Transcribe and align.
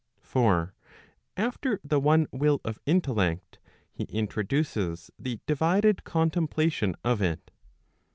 1 0.15 0.23
For 0.23 0.73
after 1.37 1.79
the 1.83 1.99
one 1.99 2.25
will 2.31 2.59
of 2.65 2.79
intellect, 2.87 3.59
he 3.91 4.05
introduces 4.05 5.11
the 5.19 5.39
divided 5.45 6.03
contemplation 6.05 6.95
of 7.03 7.21
it. 7.21 7.51